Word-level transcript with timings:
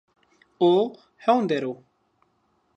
O 0.67 0.71
hewn 1.25 1.45
der 1.49 1.63
o 1.71 1.73